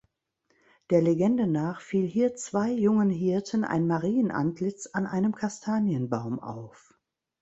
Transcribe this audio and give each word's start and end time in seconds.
Der 0.89 0.99
Legende 1.03 1.45
nach 1.45 1.79
fiel 1.79 2.07
hier 2.07 2.33
zwei 2.33 2.71
jungen 2.71 3.11
Hirten 3.11 3.63
ein 3.63 3.85
Marien-Antlitz 3.85 4.87
an 4.93 5.05
einem 5.05 5.35
Kastanienbaum 5.35 6.39
auf. 6.39 6.95